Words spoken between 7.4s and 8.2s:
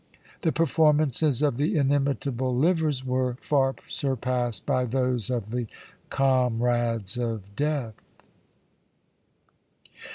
Death'."